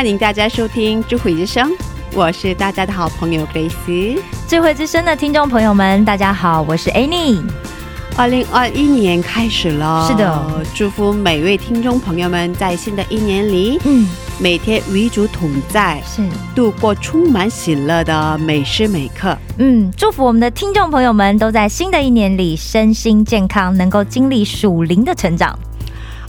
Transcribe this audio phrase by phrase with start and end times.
[0.00, 1.68] 欢迎大家收听《智慧之声》，
[2.14, 4.18] 我是大家的好朋友 Grace。
[4.48, 7.44] 智慧之声的听众朋友们，大家好，我是 Annie。
[8.16, 19.36] 二零二一年开始了，是的，祝福每位听众朋友们在新的一年里，嗯，每天与主同在，是，度过充满喜乐的每时每刻。
[19.58, 25.58] 嗯，祝福我们的听众朋友们都在新的一年里身心健康，能够经历属灵的成长。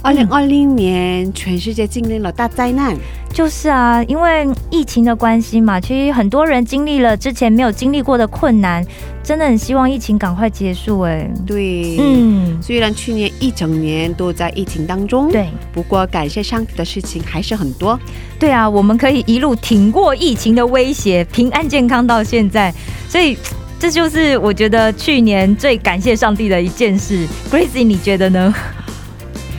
[0.03, 2.97] 二零二零年，全世界经历了大灾难，
[3.31, 8.83] 就是啊，因为疫情的关系嘛，其实很多人经历了之前没有经历过的困难，
[9.21, 11.01] 真的很希望疫情赶快结束。
[11.01, 17.99] 哎，对，嗯，虽然去年一整年都在疫情当中，对，不过感谢上帝的事情还是很多。
[18.39, 22.73] 对啊，我们可以一路挺过疫情的威胁，平安健康到现在，
[23.07, 23.37] 所以
[23.79, 27.27] 这就是我觉得去年最感谢上帝的一件事。
[27.51, 28.51] Gracie，你觉得呢？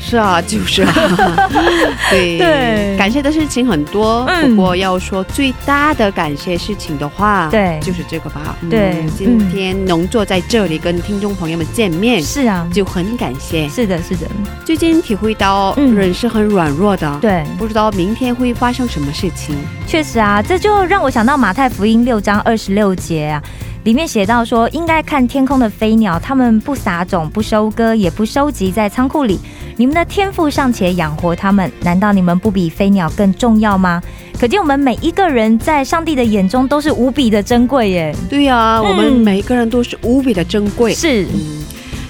[0.05, 0.92] 是啊，就是啊，
[2.11, 2.97] 对对。
[2.98, 4.55] 感谢的事情很多，嗯。
[4.56, 7.78] 不过要说最大的感谢事情的话，对。
[7.81, 8.56] 就是这个吧。
[8.61, 9.05] 嗯对。
[9.17, 13.69] 今天能坐在这里跟听众朋友们见面，是啊，就很感谢。
[13.69, 14.26] 是的，是的，
[14.65, 15.94] 最近体会到嗯。
[15.94, 19.55] 人是很软弱的，对，不知道明天会发生什么事情。
[19.87, 23.43] 确实啊，这就让我想到马太福音六章二十六节啊，
[23.84, 29.38] 里面写到说，应该看天空的飞鸟，它们不撒种，不收割，也不收集在仓库里，
[29.77, 34.03] 你们的天赋尚且养活他们，难道你们不比飞鸟更重要吗？
[34.38, 38.15] 可见我们每一个人在上帝的眼中都是无比的珍贵耶。
[38.28, 40.93] 对呀、我们每一个人都是无比的珍贵。
[40.93, 41.62] 是，嗯，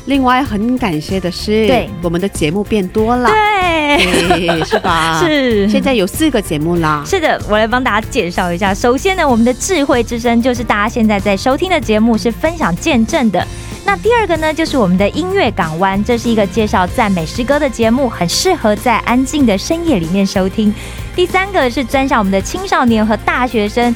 [0.06, 5.20] 另外很感谢的是，对我们的节目变多了，对，对，是吧？
[5.24, 8.74] 是，现在有四个节目啦，是的，我来帮大家介绍一下。
[8.74, 13.46] 首先呢，我们的智慧之声就是大家现在在收听的节目，是分享见证的。
[13.84, 20.74] 那第二个呢，就是我们的音乐港湾，这是一个介绍赞美诗歌的节目，很适合在安静的深夜里面收听。
[21.14, 23.94] 第三个是专向我们的青少年和大学生。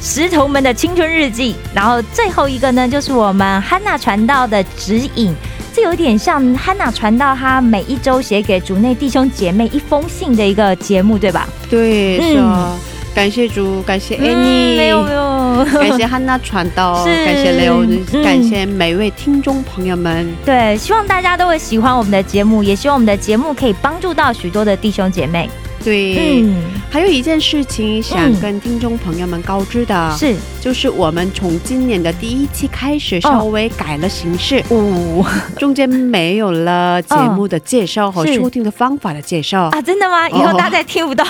[0.00, 5.34] 石头们的青春日记，然后最后一个呢，就是我们汉娜传道的指引，
[5.74, 11.48] 这有点像汉娜传道她每一周写给主内弟兄姐妹一封信的一个节目，对吧？
[11.68, 12.78] 对，嗯是啊，
[13.14, 20.28] 感谢主，感谢嗯 Annie，、没有没有，感谢汉娜传道，感谢 Leo，、嗯感谢每位听众朋友们。
[20.44, 25.50] 对，希望大家都会喜欢我们的节目，也希望我们的节目可以帮助到许多的弟兄姐妹。
[25.84, 26.54] 对，嗯，
[26.90, 30.34] 还有一件事情想嗯跟听众朋友们告知的，是。
[30.60, 35.24] 就是我们从今年的第一期开始稍微改了形式，哦、
[35.56, 38.34] 中间没有了节目的介绍和是。
[38.34, 40.28] 收听的方法的介绍，啊，真的吗？
[40.28, 41.24] 以后大家再听不到。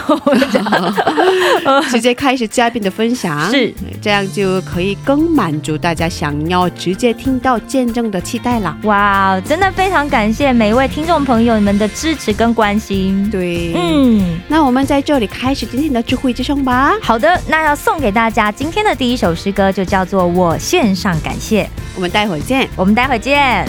[1.90, 3.72] 直接开始嘉宾的分享，是。
[4.00, 8.76] 这样就可以更满足大家想要直接听到见证的期待了。
[8.84, 13.28] 哇，真的非常感谢每一位听众朋友们的支持跟关心。
[13.30, 16.96] 对，嗯，那我们在这里开始今天的智慧之声吧。
[17.02, 21.64] 好的，那要送给大家今天的第一首诗歌，就叫做《我献上感谢》。
[21.96, 22.68] 我们待会儿见。
[22.76, 23.66] 我们待会儿见。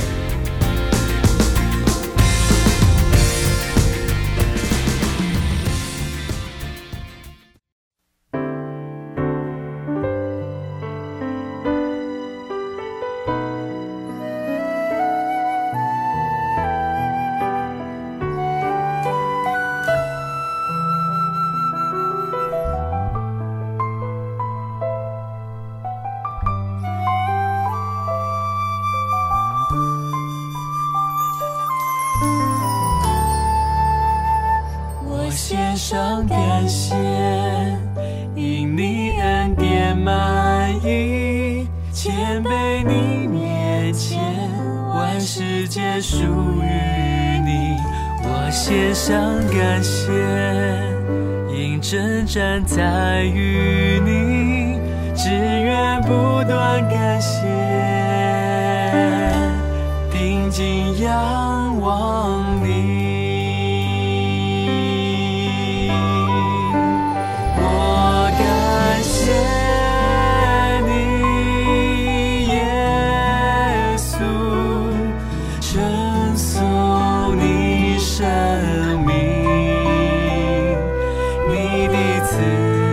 [81.80, 82.89] 你的慈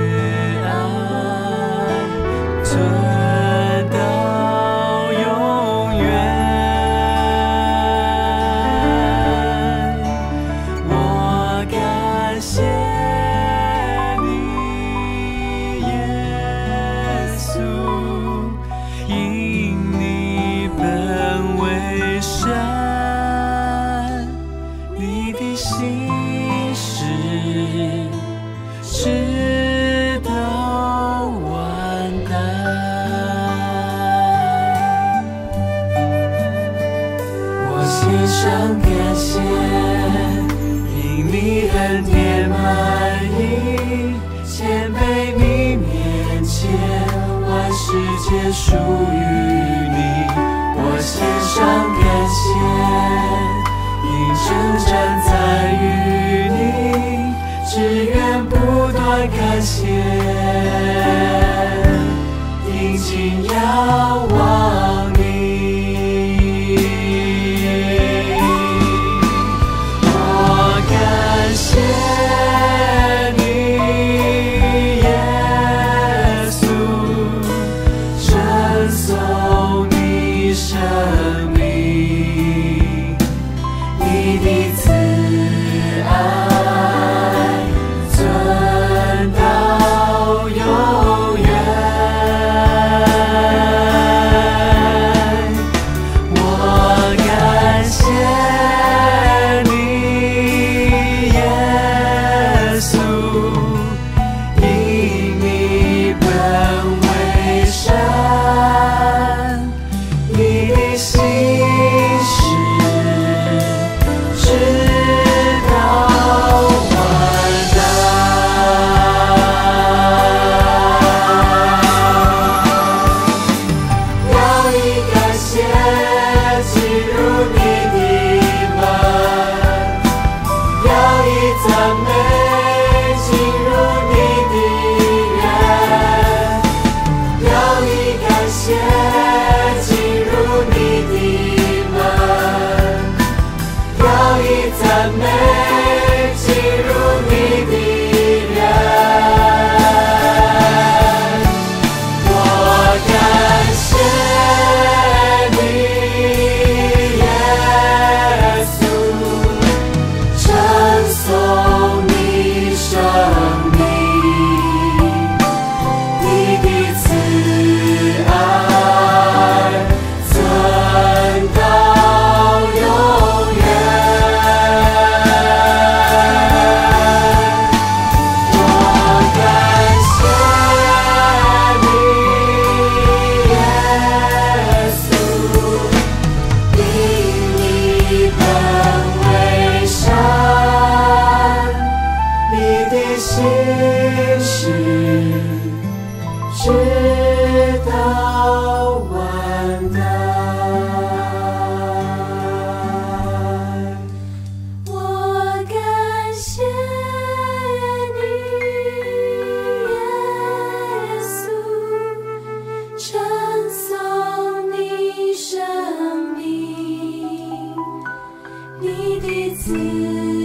[219.68, 220.35] 你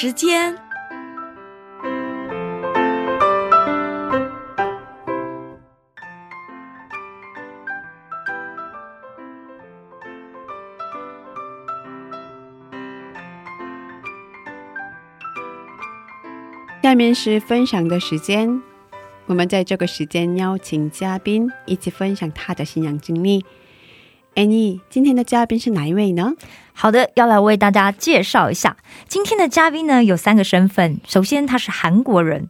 [0.00, 0.54] 时间。
[16.80, 18.62] 下面是分享的时间，
[19.26, 23.44] 我们在这个时间邀请嘉宾一起分享他的信仰经历。
[24.36, 26.34] Annie，今天的嘉宾是哪一位呢？
[26.80, 28.76] 好的，要来为大家介绍一下
[29.08, 31.00] 今天的嘉宾呢，有三个身份。
[31.08, 32.48] 首先，他是韩国人，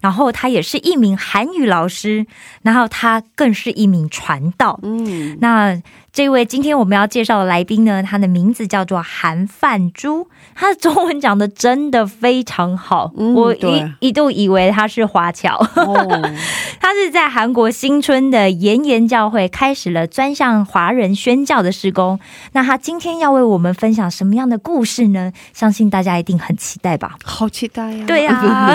[0.00, 2.26] 然后他也是一名韩语老师，
[2.62, 4.78] 然后他更是一名传道。
[4.82, 5.80] 嗯，那
[6.12, 15.56] 这位今天我们要介绍的来宾呢，他的名字叫做韩范珠，他的中文讲的真的非常好，嗯我一一度以为他是华侨。
[15.74, 15.94] 哦，
[16.80, 22.18] 他是在韩国新春的延延教会开始了专向华人宣教的施工。
[22.52, 25.32] 那他今天要为我们分享什么样的故事呢？
[25.52, 27.16] 相信大家一定很期待吧。
[27.24, 28.04] 好期待呀！
[28.06, 28.74] 对呀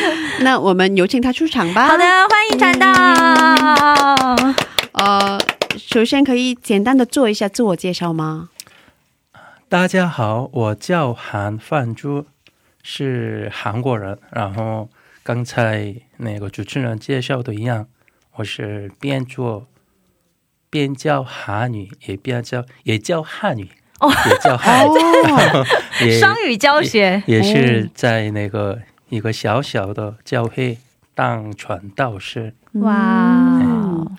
[0.40, 1.86] 那我们有请他出场吧。
[1.88, 4.54] 好的，，欢迎传道。
[4.92, 5.38] 呃，
[5.76, 8.50] 首先可以简单的做一下自我介绍吗？
[9.68, 12.26] 大家好，我叫韩范珠，
[12.82, 14.18] 是韩国人。
[14.30, 14.88] 然后
[15.22, 17.86] 刚才那个主持人介绍的一样，
[18.36, 19.66] 我是边做
[20.70, 23.68] 边教韩语，也边教也教汉语，
[24.00, 24.86] 哦也教汉
[26.00, 30.78] 语， 双语教学，也是在那个一个小小的教会
[31.14, 32.54] 当传道士。
[32.74, 33.58] 哇。
[33.60, 34.16] 嗯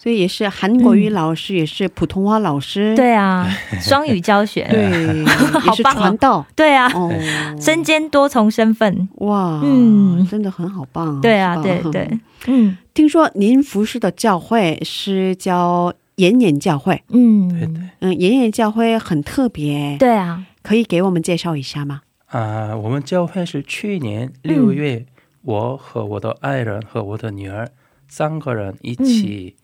[0.00, 2.94] 所以也是韩国语老师，也是普通话老师。
[2.94, 3.44] 对啊，
[3.82, 4.84] 双语教学， 对，
[5.66, 6.46] 也是棒哦传道。
[6.54, 7.12] 对啊，哦，
[7.60, 9.08] 身兼多重身份。
[9.16, 10.24] 哇，嗯。
[10.30, 11.20] 真的很好棒。
[11.20, 12.08] 对啊，对 对，
[12.46, 12.78] 嗯。
[12.94, 17.82] 听说您服侍的教会是叫延延教会，嗯，对对。
[17.98, 22.02] 嗯，延延教会很特别，对啊，可以给我们介绍一下吗？
[22.28, 25.06] 啊、我们教会是去年六月，
[25.42, 27.70] 我和我的爱人和我的女儿
[28.06, 29.56] 三个人一起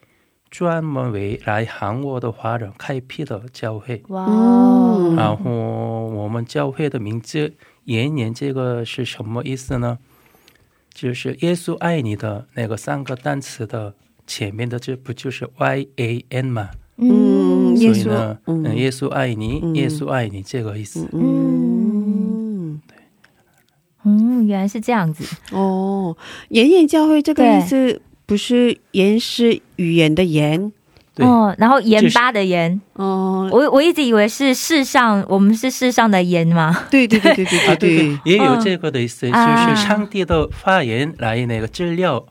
[0.51, 4.03] 专门为来韩国的华人开辟的教会。
[4.09, 5.51] 哇嗯然后
[6.09, 7.53] 我们教会的名字
[7.85, 9.99] “延年”这个是什么意思呢？
[10.93, 13.95] 就是耶稣爱你的那个三个单词的
[14.27, 16.71] 前面的这不就是 Y A N 吗？
[16.97, 21.09] 嗯耶稣所以呢，嗯嗯，耶稣爱你，嗯耶稣爱你这个意思。
[21.13, 21.64] 嗯，
[24.05, 26.17] 嗯，原来是这样子，哦，
[26.51, 30.73] 言言教会这个意思不是言是语言的言，
[31.17, 39.69] 哦，然后盐就是巴的盐，哦，我我一直以为是世上，我们是世上的盐嘛，对对对对对啊，对对对，也有这个的意思，啊。
[39.69, 42.25] 就是上帝的发言来那个治疗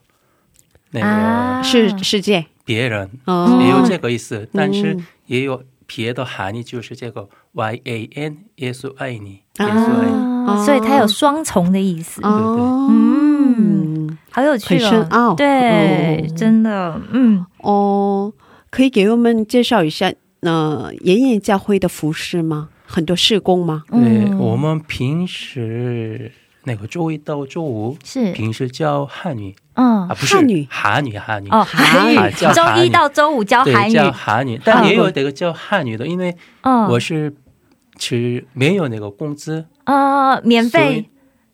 [0.92, 1.58] 那啊。
[1.58, 5.06] 个世世界，别人，哦，也有这个意思，但是嗯。
[5.26, 5.64] 也有
[5.96, 10.34] 别的含义，就是这个 Y A N，耶稣爱你，耶啊稣爱你。
[10.48, 15.34] 啊，所以它有双重的意思，哦，嗯好有趣很深哦，奥。
[15.36, 18.34] 对，哦真的，嗯，哦，
[18.72, 22.70] 可以给我们介绍一下呃延延教会的服饰吗？
[22.86, 23.84] 很多事工吗？
[23.90, 26.32] 对，嗯我们平时
[26.64, 30.68] 那个周一到周五，是，平时教汉语嗯啊，，不是汉语。
[30.70, 31.50] 韩语，韩语。
[31.50, 32.86] 哦，韩啊语，周教韩语。
[32.88, 37.34] 一到周五教韩语，教韩语，但也有那个教汉语的，因为嗯，我是
[38.00, 41.10] 是没有那个工资，啊，免费，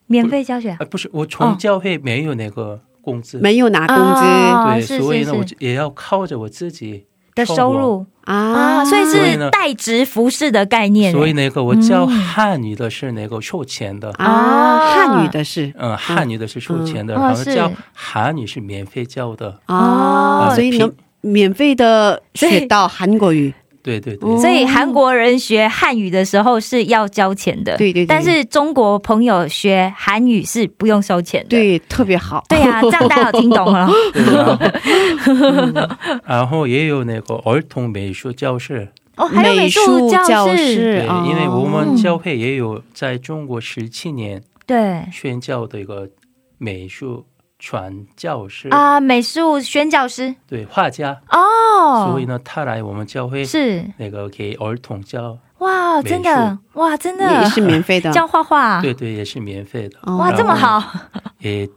[0.08, 0.72] 免费教学。
[0.72, 4.88] 啊，不是我哦从教会没有那个工资，没有拿工资。
[4.88, 14.80] 对，所以呢，我就也要靠着我自己的收入啊啊，所以是代职服饰的概念，所以那个我教嗯汉语的是那个收钱的，啊，啊。
[14.94, 23.54] 汉语的是嗯，汉语的是收钱的，然后教韩语是免费教的，啊，哦所以能免费的学到韩国语，
[23.90, 28.06] 对对对，哦所以韩国人学汉语的时候是要交钱的，对对对。
[28.06, 32.44] 但是中国朋友学韩语是不用收钱的，对，特别好。
[32.48, 33.90] 对呀、 这样大家有听懂了。
[34.14, 34.58] 对然后
[35.26, 35.90] 嗯
[36.26, 45.04] 然后也有那个儿童美术教室，哦，还有美术教室，对，哦因为我们教会也有在中国十七年对。
[45.12, 46.10] 宣教的一个
[46.58, 47.26] 美术
[47.60, 50.34] 传教士，啊，美术宣教师。
[50.48, 53.84] 对画家，哦，所以呢，他来我们教会是。
[53.98, 57.44] 那个给儿童教，哇，真的哇，真的。
[57.44, 58.10] 也是免费的。
[58.12, 60.00] 教画画，对对，也是免费的。
[60.04, 60.82] 哦哇，这么好，
[61.40, 61.70] 也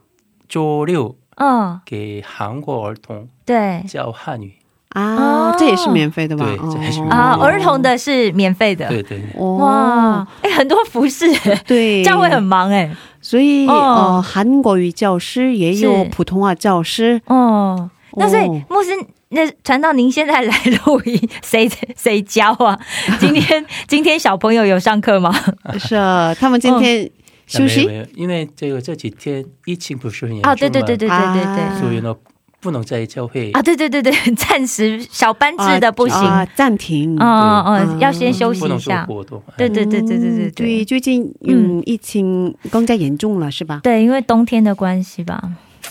[0.48, 3.82] 周六嗯，给韩国儿童对。
[3.88, 4.54] 教汉语，
[4.90, 5.16] 啊。
[5.16, 5.31] 哦，
[5.62, 6.44] 这也是免费的吧？
[6.44, 11.26] 对这也是免啊，哦儿童的是免费的，对对，哦哇，哎，很多服饰，
[11.66, 12.90] 对，教会很忙哎，
[13.20, 13.72] 所以哦。
[14.16, 18.90] 呃，韩国语教师也有普通话教师，哦，那所以哦牧师，
[19.28, 20.54] 那传到您现在来
[20.84, 22.78] 录音， 谁谁教啊？
[23.20, 25.32] 今天今天小朋友有上课吗？
[25.78, 27.08] 是啊，他们今天
[27.46, 31.62] 休息没有没有，因为这个这几天疫情不是很严重啊，嘛，对对对对对对对。
[31.62, 31.78] 啊。
[31.80, 32.14] 所以呢
[32.62, 37.16] 不能在教会啊，对对对对， 暂时小班制的不行，啊，暂停。
[37.18, 39.04] 嗯嗯要先休息不能做一下。
[39.04, 39.42] 活动。
[39.58, 43.80] 对对对对对对嗯对，最近嗯疫情更加严重了，是吧？
[43.82, 45.42] 对，因为冬天的关系吧，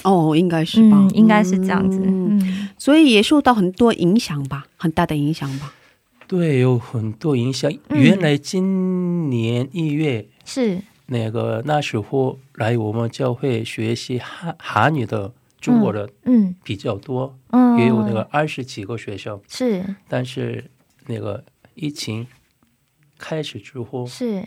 [0.03, 1.99] 哦，应该是吧嗯，，应该是这样子。
[2.05, 5.73] 嗯嗯，所以也受到很多影响吧，很大的影响吧。
[6.25, 7.69] 对，有很多影响。
[7.89, 20.70] 嗯原来今年一月是那个那时候来我们教会学习韩韩语的中国人嗯比较多，嗯，也有那个二十几个学生，是但是
[21.06, 21.42] 那个
[21.74, 22.26] 疫情
[23.18, 24.44] 开始之后，是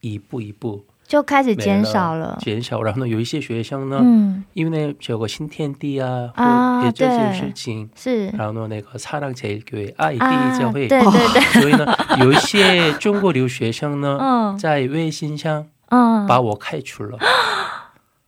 [0.00, 2.38] 一步一步就开始没减少了。
[2.40, 2.82] 减少。
[2.82, 11.86] 然后呢，有一些学生呢，嗯，因为这个新天地啊，啊或者这些对事情，是然后呢，那个사랑제일교회爱第啊，一教会，对对对， 所以呢，
[12.20, 17.18] 有一些中国留学生呢，嗯 在微信上嗯，把我开除了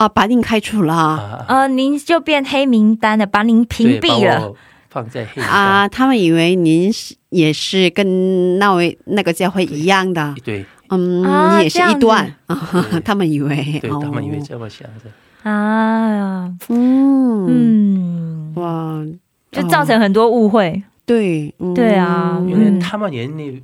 [0.02, 4.52] 啊，把您开除了呃，您就变黑名单了，把您屏，蔽了。
[4.90, 5.40] 放在黑。
[5.44, 5.88] 啊！
[5.88, 10.66] 他们以为您是也是跟那位那个教会一样的，对。
[10.90, 12.34] 嗯，啊你也是一段。
[13.06, 14.00] 他们以为，对，哦。
[14.02, 15.50] 他们以为这么想的。
[15.50, 17.46] 啊，嗯。
[17.48, 19.06] 嗯，哇，
[19.52, 20.82] 就造成很多误会。
[21.06, 21.76] 对，嗯。
[21.76, 22.80] 对啊因为嗯。
[22.80, 23.62] 他们眼里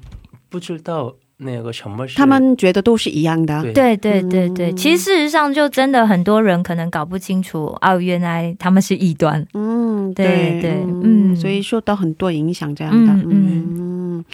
[0.49, 3.95] 不知道那个什么是他们觉得都是一样的，对。
[3.97, 9.45] 对对对其实事实上就真的很多人可能搞不清楚哦，原来他们是异端。
[9.53, 11.35] 嗯，对对嗯，嗯。
[11.35, 14.25] 所以受到很多影响，这样的，嗯。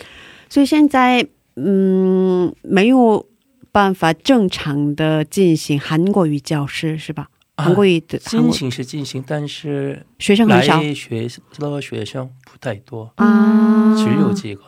[0.49, 3.25] 所以现在嗯没有
[3.71, 7.27] 办法正常的进行韩国语教师是吧？
[7.55, 10.81] 啊韩国语的韩进国行是进行，但是学生很少。
[10.81, 11.27] 来学
[11.59, 14.61] 的学生不太多，啊，只有几个。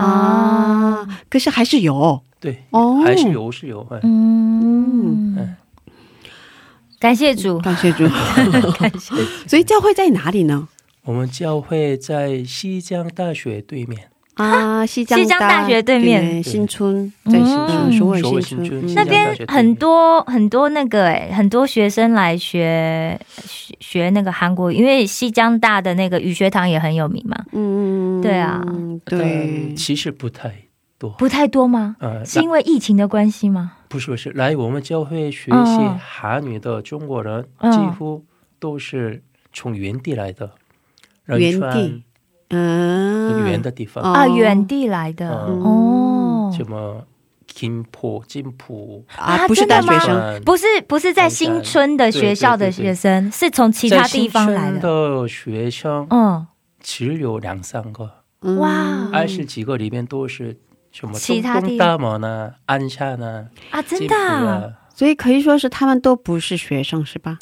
[0.00, 3.86] 啊，可是还是有对，哦，还是有是有。
[3.90, 5.56] 哎嗯嗯，
[6.98, 8.06] 感谢主， 感谢主。
[8.78, 9.48] 感谢主。
[9.48, 10.68] 所以教会在哪里呢？
[11.04, 14.09] 我们教会在西江大学对面，
[14.40, 16.42] 啊，西江西江大学对面。
[16.42, 17.92] 新村在新村，嗯。
[17.92, 27.36] 首尔首尔新村，新村那边江大学对面很多很多那个哎、很多学生来学学学那个韩国语，因为西江大的那个语学堂也很有名嘛。
[27.52, 28.64] 嗯，对啊。
[29.04, 30.52] 对，其实不太
[30.98, 31.10] 多。
[31.10, 31.96] 不太多吗？
[32.00, 33.72] 呃，是因为疫情的关系吗？
[33.88, 37.72] 不是不是，来我们教会学习嗯韩语的中国人，嗯。
[37.72, 38.24] 几乎
[38.58, 39.22] 都是
[39.52, 40.52] 从原地来的，
[41.26, 42.04] 原地
[42.50, 44.12] 嗯，很远的地方，哦。
[44.12, 45.60] 啊，远地来的、嗯。
[45.62, 47.04] 哦，什么
[47.46, 49.92] 金浦、金浦，啊，不是真的吗？
[49.92, 55.26] 大学生，嗯不是不是在新村的学校的学生，是从其他地方来的。
[55.28, 56.46] 学生嗯，
[56.80, 58.10] 只有两三个，
[58.42, 58.56] 嗯。
[58.58, 58.70] 哇。
[59.12, 60.58] 二十几个里面都是
[60.92, 67.38] 什么其他地东大门啊、鞍山呢、啊，真的啊、啊，所以可以说是他们都不是学生，是吧？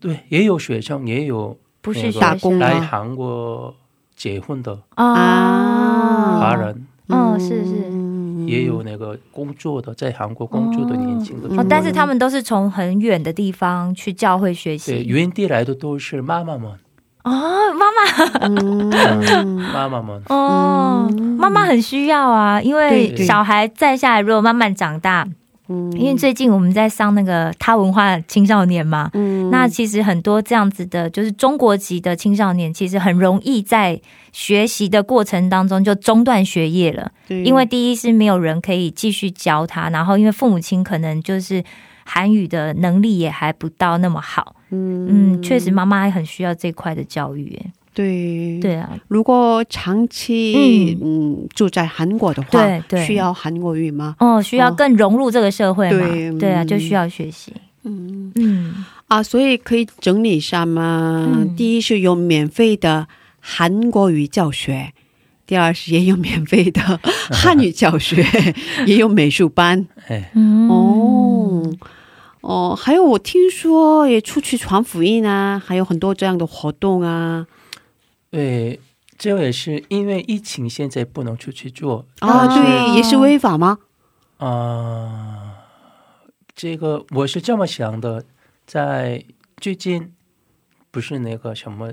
[0.00, 3.74] 对，也有学生，也有不是打工来韩国
[4.20, 6.86] 结婚的啊，华人。
[7.08, 7.72] 嗯，是是。
[7.90, 14.90] 嗯也有那个工作的，在韩国工作的年轻的哦，，但是他们都是从很远的地方去教会学习。
[14.90, 15.08] 对习。
[15.08, 16.72] 原地来的都是妈妈们，
[17.22, 17.30] 哦，
[17.74, 18.02] 妈妈，
[18.40, 19.56] 嗯。
[19.72, 25.28] 妈妈们，哦，妈妈很需要啊，因为小孩再下来，如果慢慢长大，
[25.70, 34.00] 嗯因为最近我们在上那个他文化青少年嘛，嗯那其实很多这样子的，就是中国籍的青少年，其实很容易在
[34.32, 37.12] 学习的过程当中就中断学业了。
[37.28, 41.62] 对因为第一是没有人可以继续教他，然后因为父母亲可能就是
[42.04, 44.56] 韩语的能力也还不到那么好。
[44.70, 47.60] 嗯，确实妈妈还很需要这块的教育。
[47.90, 54.14] 哎对对啊，如果长期嗯住在韩国的话，对对需要韩国语吗？
[54.20, 56.06] 哦，需要更融入这个社会嘛。
[56.08, 57.52] 对对啊，嗯就需要学习。
[57.82, 61.28] 嗯嗯，啊，所以可以整理一下吗？
[61.34, 63.08] 嗯第一是有免费的
[63.40, 64.92] 韩国语教学。
[65.46, 66.80] 第二是也有免费的
[67.32, 68.24] 汉语教学，
[68.86, 69.84] 也有美术班
[70.68, 71.68] 哦
[72.40, 77.44] 哦，还有我听说也出去传福音啊，还有很多这样的活动啊。
[78.30, 78.78] 对，
[79.18, 83.78] 这也是因为疫情，现在不能出去做啊，哦对，也是违法吗？
[84.38, 85.54] 啊、
[86.54, 88.24] 这个我是这么想的，
[88.66, 89.24] 在
[89.56, 90.12] 最近
[90.90, 91.92] 不是那个什么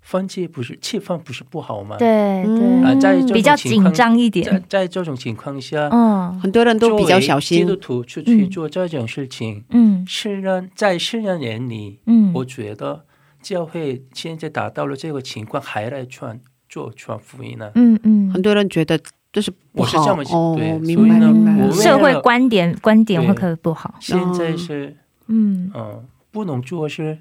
[0.00, 1.96] 风气不是气氛不是不好吗？
[1.96, 2.08] 对
[2.42, 4.64] 嗯对，啊，在比较紧张一点。
[4.68, 7.76] 在这种情况下，嗯很多人都比较小心基督。
[7.76, 13.04] 徒出去做这种事情，嗯世人在世人眼里，嗯，我觉得
[13.44, 17.70] 教会现在达到了这个情况，还来传做传福音呢？
[17.74, 18.32] 嗯嗯。
[18.32, 18.98] 很，多人觉得
[19.30, 19.98] 这是不好。
[19.98, 21.66] 我是这么哦对，明所以呢白明白。
[21.66, 23.94] 我社会观点观点会可能不好。
[24.00, 26.02] 现在是嗯，嗯，
[26.32, 27.18] 不能做是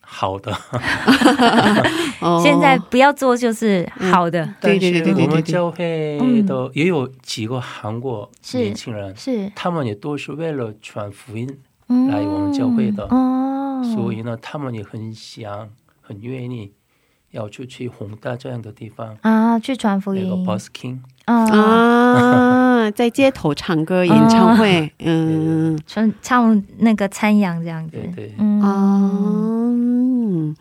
[0.00, 0.52] 好的，
[2.20, 2.40] 哦。
[2.42, 4.54] 现在不要做就是好的。
[4.60, 9.50] 对对对我们教会的也有几个韩国年轻人，是。
[9.54, 11.48] 他们也都是为了传福音，
[11.88, 12.08] 嗯。
[12.08, 13.04] 来我们教会的。
[13.04, 13.08] 哦，
[13.82, 15.68] 所以呢，他们也很想、
[16.00, 16.72] 很愿意
[17.30, 25.78] 要出去宏大这样的地方，啊，去传福那个音 busking，啊，啊， 在街头唱歌演唱会，嗯。
[25.86, 27.96] 唱唱那个参阳这样子。
[27.96, 28.34] 对，对。
[28.38, 28.60] 嗯。
[28.60, 29.10] 啊，
[29.72, 30.56] 嗯。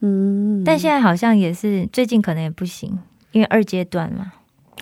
[0.00, 2.98] 嗯，但现在好像也是最近可能也不行，
[3.32, 4.32] 因为二阶段嘛。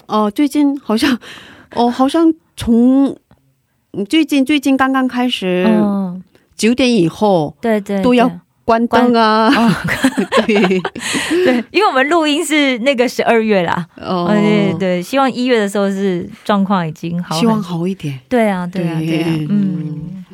[0.07, 1.17] 哦，最近好像
[1.77, 3.17] 哦，好像从
[3.93, 6.02] 嗯最近最近刚刚开始嗯，
[6.57, 8.39] 九点以后对对，都要对。
[8.65, 9.51] 关灯啊，
[10.47, 10.55] 对。
[11.45, 14.27] 对，因为我们录音是那个十二月啦，哦。
[14.27, 18.21] 哦，对对对，希望一月的时候是状况已经好，希望好一点。
[18.29, 18.87] 对啊，对。
[18.87, 20.25] 啊，对对啊，嗯，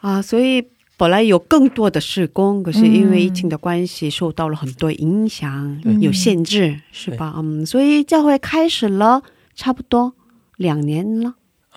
[0.00, 0.64] 啊，所以。
[1.00, 6.00] 本来有更多的施工，可是因为嗯疫情的关系，受到了很多影响，嗯。
[6.00, 7.34] 有限制，是吧？
[7.36, 9.22] 嗯，所以教会开始了
[9.54, 10.14] 差不多
[10.56, 11.34] 两年了，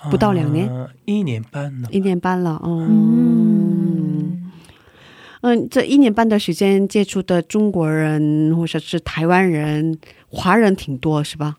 [0.09, 1.89] 不到两年啊一年半了。
[1.91, 2.59] 一年半了。
[2.63, 4.51] 哦，嗯，
[5.41, 11.57] 嗯，这一年半的时间接触的中国人或者是台湾人、华人挺多，是吧？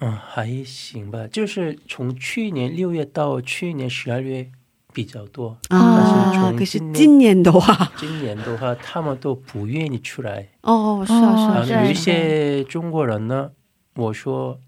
[0.00, 4.48] 嗯，还行吧，就是从去年六月到去年十二月
[4.92, 10.50] 比较多，啊，可是今年的话，今年的话，他们都不愿意出来。
[10.62, 13.50] 哦，是啊，是哦啊，是啊有一些中国人呢，
[13.96, 14.60] 我说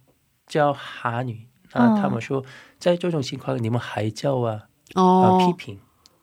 [0.49, 2.45] 教韩语，那他们说
[2.79, 4.63] 在这种情况你们还叫啊？
[4.95, 5.79] 啊，哦批，评，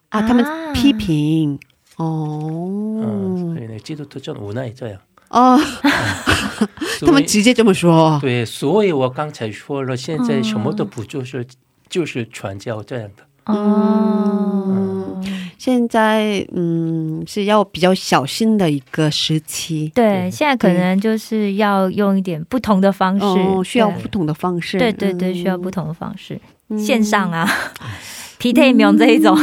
[0.09, 0.73] 啊，他们啊。
[0.73, 1.57] 批评，
[1.97, 4.99] 嗯，哦所，以呢，基督徒真无奈这样。
[5.29, 5.59] 哦，
[7.05, 11.45] 他们直接这么说，对，所以我刚才说了，现在什么都不做，是
[11.89, 13.23] 就是传教这样的。
[13.53, 15.21] 哦，
[15.57, 25.35] 现在嗯是要比较小心的一个时期，对，对现在可能就是要用一点不同的方式，哦，需要不同的方式，对对对，嗯。
[25.35, 26.39] 需要不同的方式，
[26.69, 26.77] 嗯。
[26.77, 27.49] 线上啊，
[28.37, 29.35] 皮特苗这一种，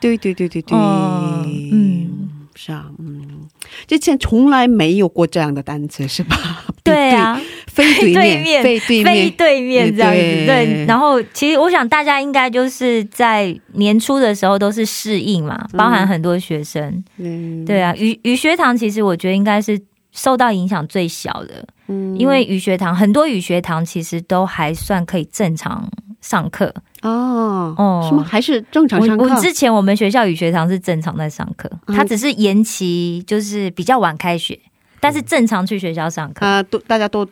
[0.00, 2.10] 对对对对对，哦嗯，
[2.54, 3.48] 是啊，嗯，
[3.86, 6.36] 之前从来没有过这样的单词是吧？
[6.82, 7.40] 对啊，
[7.72, 10.46] 非对面，对面非对面，这样子，对。
[10.46, 10.84] 对。
[10.86, 19.80] 然后其实我想大家应该就是在年初的时候都是适应嘛，包含很多学生，嗯，对啊，语语学堂其实我觉得应该是
[20.12, 22.16] 受到影响最小的，嗯。
[22.18, 25.88] 因为语学堂很多语学堂其实都还算可以正常
[26.20, 26.74] 上课。
[27.02, 28.06] 哦哦。
[28.08, 29.24] 什么还是正常我上课？
[29.24, 31.96] 我之前我们学校语学堂是正常在上课，嗯。
[31.96, 34.58] 它只是延期，就是比较晚开学，
[34.98, 36.44] 但是正常去学校上课。
[36.44, 37.26] 啊，都大家都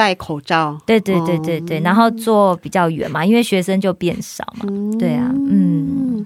[0.00, 4.64] 戴口罩，对对对对对，然后坐比较远嘛，因为学生就变少嘛。
[4.66, 4.96] 嗯。
[4.96, 6.24] 对啊嗯，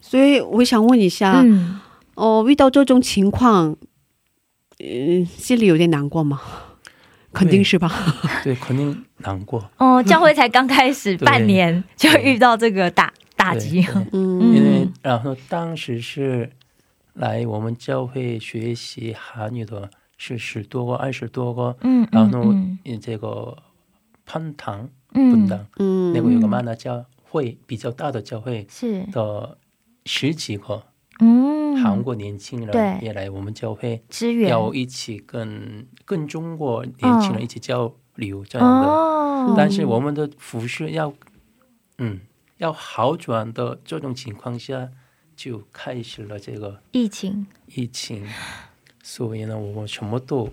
[0.00, 1.78] 所以我想问一下，嗯，
[2.16, 3.76] 哦，遇到这种情况，
[4.80, 6.40] 嗯，心里有点难过吗？
[7.32, 7.88] 肯定是吧？
[8.42, 9.70] 对，肯定难过。
[9.78, 14.40] 哦，教会才刚开始半年 就遇到这个打打击嗯。
[14.52, 16.50] 因为然后当时是
[17.14, 19.88] 来我们教会学习韩语的
[20.24, 22.78] 是十多个、二十多个，嗯，然后嗯。
[23.00, 23.60] 这个
[24.24, 25.32] 潘堂嗯。
[25.32, 29.02] 分堂、嗯那个有个曼达教会比较大的教会是。
[29.10, 29.58] 的
[30.04, 30.84] 十几个
[31.18, 31.76] 嗯。
[31.82, 32.80] 韩国年轻对。
[32.80, 34.48] 人也来我们教会，支援。
[34.48, 38.86] 要一起跟跟中国年轻人一起交流这样的。
[38.86, 41.12] 哦，但是我们的服饰要，
[41.98, 42.20] 嗯，
[42.58, 44.88] 要好转的这种情况下，
[45.34, 47.44] 就开始了这个疫情。
[47.66, 48.24] 疫情，
[49.02, 50.48] 所以呢，我们什么都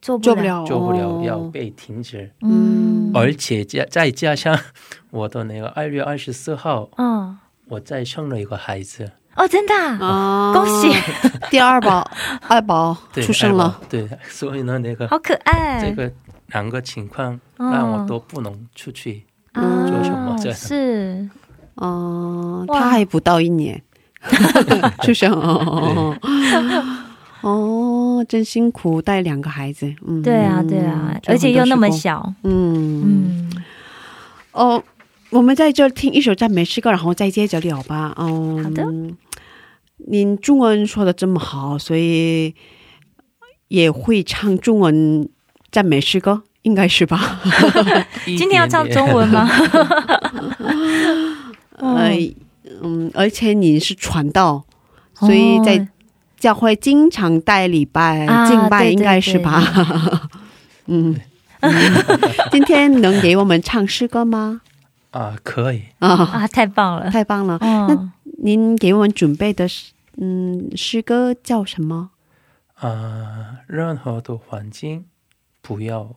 [0.00, 1.22] 做做不了，做不了，哦。
[1.24, 3.10] 要被停止，嗯。
[3.14, 4.56] 而且加再加上
[5.10, 7.36] 我的那个二月二十四号，嗯。
[7.68, 10.06] 我再生了一个孩子，哦，真的啊？
[10.06, 10.52] 啊。
[10.54, 10.88] 恭喜，
[11.50, 12.08] 第二宝
[12.48, 16.10] 二宝，出生了，对，所以呢，那个好可爱，这个
[16.48, 21.28] 两个情况哦让我都不能出去，啊做什么这是。
[21.74, 22.80] 哦，哇。
[22.80, 23.82] 他还不到一年
[25.02, 26.16] 出生哦。
[27.42, 33.02] 哦，真辛苦，带两个孩子，嗯，对啊对啊，而且又那么小，嗯。
[33.04, 33.64] 嗯。
[34.52, 34.82] 哦，
[35.30, 38.14] 我们在这听一首赞美诗歌，然后再接着聊吧。
[38.18, 38.84] 嗯，好的。
[40.06, 42.54] 您中文说的这么好，所以
[43.68, 45.28] 也会唱中文
[45.70, 47.40] 赞美诗歌，应该是吧？
[48.24, 49.48] 今天要唱中文吗？
[51.76, 52.10] 呃，
[52.82, 54.64] 嗯，而且你是传道，
[55.14, 55.88] 所以在哦
[56.38, 59.60] 教会经常带礼拜、啊敬拜，应该是吧？
[60.86, 61.14] 嗯，
[61.60, 61.72] 嗯
[62.52, 64.60] 今天能给我们唱诗歌吗？
[65.10, 65.82] 啊，可以。
[65.98, 67.58] 啊，啊，太棒了，太棒了！
[67.60, 72.10] 那，您给我们准备的诗，嗯，诗歌叫什么？
[72.74, 75.04] 啊，任何的环境
[75.60, 76.14] 不要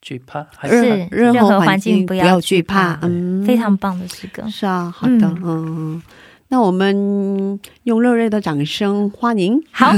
[0.00, 3.00] 惧怕，还是任任何何环环境不要惧惧怕怕。
[3.08, 4.48] 嗯，非常棒的诗歌。
[4.48, 6.02] 是啊，好的，嗯嗯，
[6.52, 9.62] 那我们用热烈的掌声欢迎。
[9.70, 9.92] 好，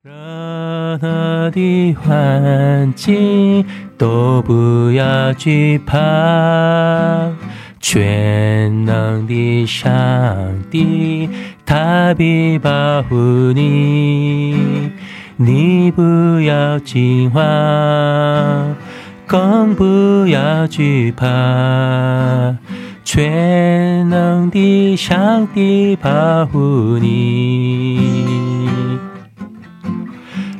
[0.00, 0.12] 热
[1.02, 3.66] 闹的环境
[3.98, 5.96] 都不要惧怕，
[7.80, 9.90] 全能的上
[10.70, 11.28] 帝，
[11.66, 13.16] 他必保护
[13.52, 14.92] 你，
[15.34, 17.42] 你不要惊慌，
[19.28, 22.56] 更不要惧怕。
[23.04, 28.28] 全能的上帝保护你。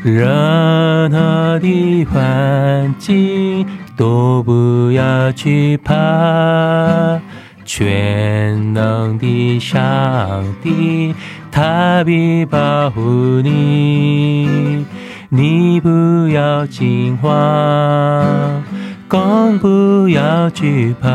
[0.02, 7.20] 任何的环境都不要惧怕，
[7.64, 11.14] 全能的上帝，
[11.50, 13.00] 他必保护
[13.42, 14.86] 你，
[15.30, 15.90] 你不
[16.28, 18.62] 要惊慌，
[19.06, 21.08] 更不要惧怕，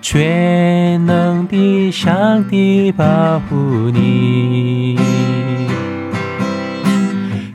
[0.00, 3.04] 全能的上帝保
[3.48, 4.96] 护你。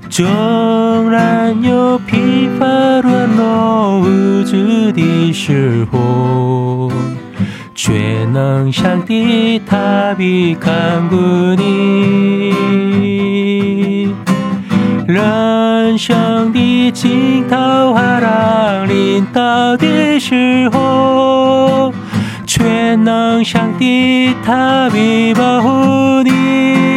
[0.09, 2.65] 纵然有疲乏
[2.99, 6.91] 软弱无助的时候，
[7.73, 11.15] 全能上帝他必看顾
[11.55, 12.40] 你。
[15.07, 21.93] 人生的惊涛骇浪临到的时候，
[22.45, 26.90] 全能上帝他必保护你。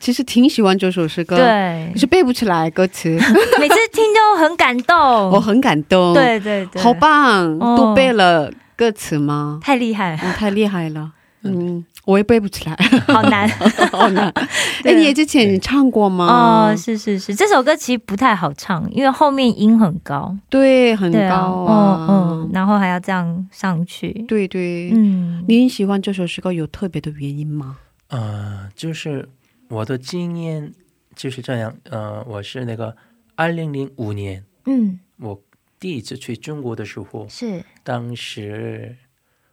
[0.00, 3.10] 其实挺喜欢这首诗歌，，对可，是背不起来歌词，
[3.60, 4.96] 每次听都很感动。
[5.30, 9.60] 我很感动。，对对对，好，棒，哦都背了歌词吗？
[9.62, 11.12] 太厉害，嗯，太厉害了。
[11.42, 13.48] 嗯，我也背不起来，好难
[13.92, 14.28] 好难。
[14.30, 14.48] 哎，
[14.82, 16.70] 对你也之前唱过吗？
[16.70, 16.76] 哦。
[16.76, 22.06] 是是是，这首歌其实不太好唱，因为后面音很高，对，很高啊。
[22.10, 27.76] 嗯嗯，然后还要这样上去，对对，嗯，您喜欢这首诗歌有特别的原因吗？
[28.08, 29.26] 呃，就是
[29.70, 30.74] 我的经验
[31.14, 31.76] 就是这样。
[31.84, 32.96] 呃，我是那个
[33.36, 34.98] 二零零五年嗯。
[35.18, 35.40] 我
[35.78, 38.96] 第一次去中国的时候，是，当时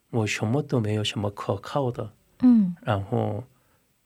[0.10, 2.76] 我什么都没有什么可靠的，嗯。
[2.82, 3.44] 然后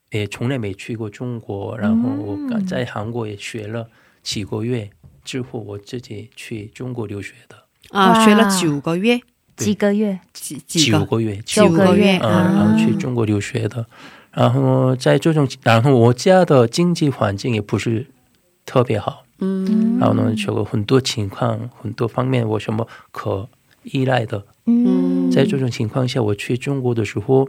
[0.10, 3.90] 也从来没去过中国，然后我刚在韩国也学了
[4.22, 4.90] 几个月
[5.24, 7.56] 之后，我自己去中国留学的，
[7.92, 9.22] 啊，哇学了九个月，
[9.56, 13.88] 几个月，几几个九个月，九个月嗯，啊然后去中国留学的，
[14.32, 18.08] 然后在这种，然后我家的经济环境也不是
[18.66, 19.98] 特别好，嗯。
[20.00, 23.50] 然后呢，这个很多情况、很多方面我什么可
[23.84, 27.48] 依赖的，嗯，在这种情况下，我去中国的时候，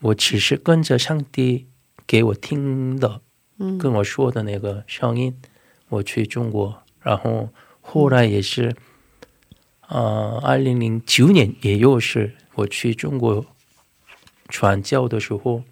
[0.00, 1.66] 我只是跟着上帝
[2.06, 3.20] 给我听的，
[3.58, 3.76] 嗯。
[3.76, 5.36] 跟我说的那个声音，
[5.90, 8.74] 我去中国，然后后来也是，
[9.88, 13.44] 呃，二零零九年也又是我去中国
[14.48, 15.62] 传教的时候，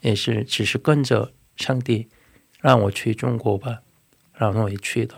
[0.00, 2.08] 也是只是跟着上帝
[2.60, 3.80] 让我去中国吧，
[4.34, 5.14] 然后也去的，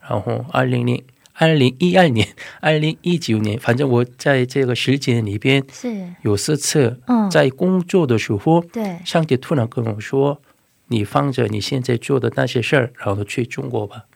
[0.00, 2.26] 然后二零零二零一二年、
[2.60, 10.40] 二零一九年，反正我在这个时间里边是，有四次嗯，在工作的时候，对，上帝突然跟我说
[10.88, 14.06] ：“你放着你现在做的那些事儿，然后去中国吧，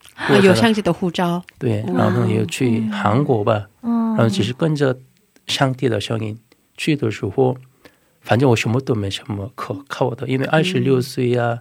[0.42, 4.16] 有上帝的护照，对，然后也去韩国吧，嗯。
[4.16, 4.98] 然后只是跟着
[5.46, 6.38] 上帝的声音
[6.76, 7.56] 去的时候，
[8.20, 11.60] 反正我什么都没什么可靠的，因为二十六岁呀、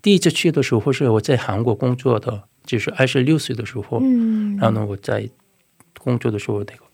[0.00, 4.56] 第一次去的时候是我在韩国工作的，就是二十六岁的时候，嗯。
[4.56, 5.28] 然后呢我在
[5.98, 6.84] 工作的时候那个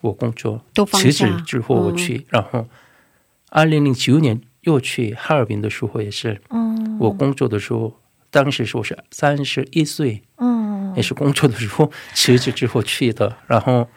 [0.00, 2.68] 我工作都辞职之后我去，然后
[3.50, 6.98] 二零零九年又去哈尔滨的时候也是，嗯。
[7.00, 7.98] 我工作的时候，
[8.30, 10.94] 当时是我是三十一岁，嗯。
[10.94, 13.38] 也是工作的时候辞职之后去的。
[13.46, 13.88] 然后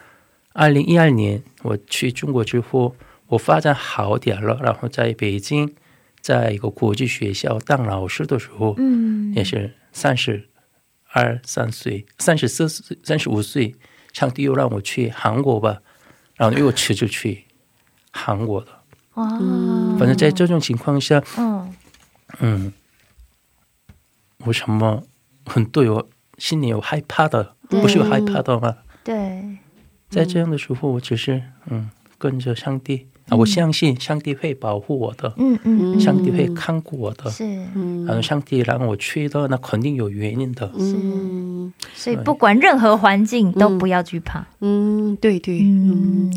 [0.54, 2.96] 二零一二年我去中国之后，
[3.28, 5.74] 我发展好点了，然后在北京，
[6.22, 9.34] 在一个国际学校当老师的时候，嗯。
[9.34, 10.48] 也是三十
[11.12, 13.76] 二三岁、三十四岁、三十五岁，
[14.14, 15.82] 上帝又让我去韩国吧，
[16.36, 17.46] 然后又辞职去
[18.12, 18.84] 韩国了。
[19.16, 19.28] 哇。
[19.98, 21.74] 反正在这种情况下，嗯。
[22.40, 22.74] 嗯，
[24.46, 25.04] 我什么
[25.46, 28.78] 很对我心里有害怕的，不是有害怕的吗？
[29.04, 29.58] 对。
[30.10, 37.30] 在这样的时候，我只是嗯跟着上帝啊，我相信上帝会保护我的，嗯嗯上帝会看顾我的。
[37.32, 37.44] 是。
[37.74, 38.22] 嗯。
[38.22, 40.72] 上帝让我去的，那肯定有原因的。
[40.78, 41.74] 嗯。
[41.94, 44.46] 所以不管任何环境都不要惧怕。
[44.62, 46.30] 嗯，对对，嗯。
[46.30, 46.34] 嗯，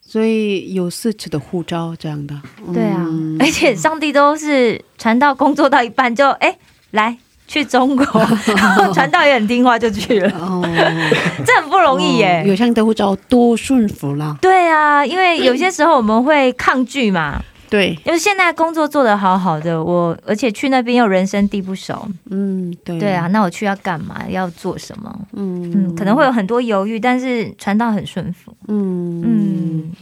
[0.00, 2.34] 所以有四次的护照这样的，
[2.74, 6.58] 对啊嗯，而且上帝都是传道工作到一半就哎
[6.90, 7.16] 来
[7.48, 8.04] 去中国，
[8.54, 10.62] 然后传道也很听话就去了，哦，
[11.44, 12.44] 这很不容易耶。
[12.46, 24.24] 有上帝的护照多顺服了，对啊，因为有些时候我们会抗拒嘛，对，因为现在工作做得好好的，我而且去那边又人生地不熟，嗯，对，对啊，，那我去要干嘛？
[24.28, 25.18] 要做什么？
[25.32, 25.72] 嗯。
[25.74, 28.54] 嗯，可能会有很多犹豫，但是传道很顺服。
[28.68, 29.22] 嗯。
[29.22, 29.92] 嗯，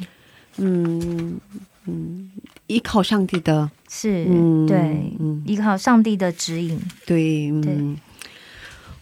[0.59, 1.41] 嗯
[1.87, 2.31] 嗯，
[2.67, 4.77] 依靠上帝的，是，嗯对，
[5.19, 5.43] 嗯。
[5.47, 6.79] 依靠上帝的指引。
[7.05, 7.73] 对，对。
[7.73, 7.97] 嗯。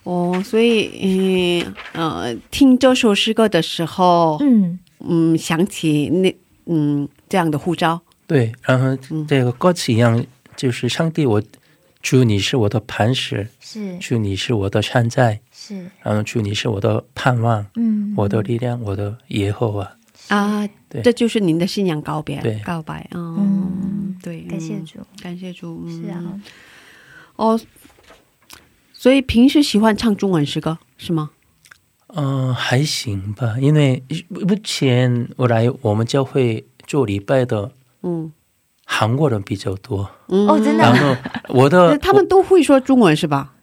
[0.04, 4.78] 哦，所以，嗯呃，听这首诗歌的时候，嗯。
[5.06, 6.34] 嗯，想起那，
[6.66, 8.96] 嗯，这样的护照，对，然后
[9.28, 10.24] 这个歌词一样，
[10.56, 11.42] 就是上帝我。
[12.02, 13.98] 主你是我的磐石，是。
[13.98, 19.90] 主你是我的山寨，是，然后主你是我的盼望，嗯，我的力量，我的耶和华。
[20.28, 21.00] 啊，对。
[21.00, 22.60] 这就是您的信仰告别，对。
[22.62, 26.02] 告白，嗯，嗯对，嗯感谢主，感谢主，嗯。
[26.02, 26.40] 是啊，
[27.36, 27.60] 哦，
[28.92, 31.30] 所以平时喜欢唱中文诗歌是吗？
[32.16, 38.32] 嗯、还行吧，因为目前我来我们教会做礼拜的嗯，
[38.86, 41.16] 韩国人比较多，嗯哦真的然后
[41.48, 43.54] 我的 他们都会说中文是吧？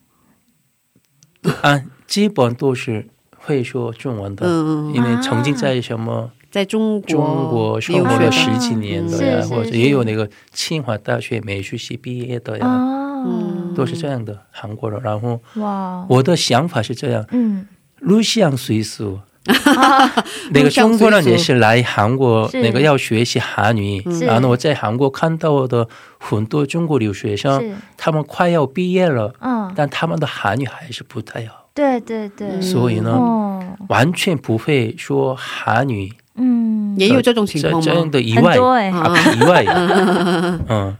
[1.61, 15.01] 啊，基本都是会说中文的，嗯，因为曾经在什么在中国中国生活留学了十几年的呀，或者也有那个清华大学美术系毕业的呀，哦，都是这样的韩国人。
[15.01, 17.65] 然后哇，我的想法是这样，嗯，
[17.99, 19.19] 入乡随俗。
[20.53, 23.99] 那个中国人也是来韩国，那个要学习韩语。
[24.11, 24.25] 是。
[24.25, 25.87] 然后我在韩国看到的
[26.19, 36.11] 很多中国留学生，他们快要毕业了，嗯，但他们的韩语还是不太好，对对对，所以呢，哦，完全不会说韩语。
[36.35, 37.81] 嗯，也有这种情况吗？
[37.83, 39.65] 这样的意外，啊，意外，
[40.69, 40.97] 嗯，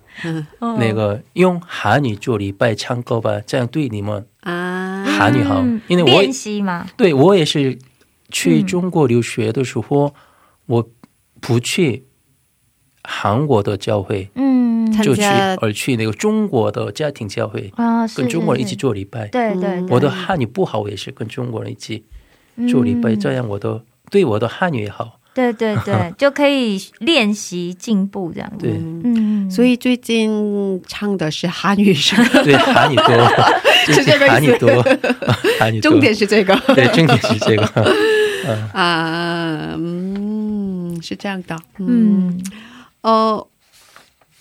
[0.59, 0.77] 哦。
[0.79, 5.61] 那个用韩语做礼拜唱歌吧，这样对你们啊，韩语好。
[5.61, 7.79] 嗯，因为我练习嘛，对我也是
[8.29, 10.13] 去嗯中国留学的时候，
[10.65, 10.89] 我
[11.39, 12.03] 不去
[13.03, 15.21] 韩国的教会，嗯，就去
[15.61, 19.27] 而去那个中国的家庭教会，啊，跟中国人一起，做礼拜。
[19.29, 19.85] 对对，对。
[19.89, 22.03] 我的汉语不好，我也是跟中国人一起
[22.69, 23.19] 做礼拜，嗯。
[23.19, 25.20] 这样我的对我的汉语也好。
[25.33, 28.65] 对对对， 就可以练习进步这样子。
[28.65, 28.71] 对。
[29.03, 33.31] 嗯，所以最近唱的是韩语诗歌， 对韩语多，
[33.87, 34.33] 就是这个意思。
[34.33, 34.83] 韩语多，
[35.59, 35.91] 韩语多。
[35.91, 36.55] 重点是这个。
[36.75, 37.63] 对，重点是这个。
[38.73, 42.43] 啊，嗯，是这样的，嗯，嗯。
[43.01, 43.47] 呃，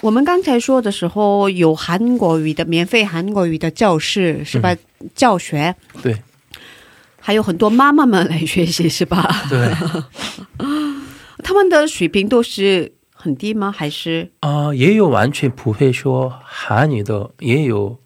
[0.01, 4.75] 我们刚才说的时候有韩国语的免费韩国语的教室是吧？
[5.15, 5.75] 教学。
[6.03, 6.17] 对。
[7.23, 9.45] 还有很多妈妈们来学习是吧？
[9.51, 9.71] 对
[11.43, 13.71] 他们的水平都是很低吗？
[13.71, 14.31] 还是？
[14.41, 17.99] 啊、也有完全不会说韩语的，也有